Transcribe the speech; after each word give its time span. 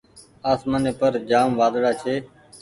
آسمآني 0.51 0.91
پر 0.99 1.11
جآم 1.29 1.49
وآۮڙآ 1.59 1.91
ڇي۔ 2.01 2.15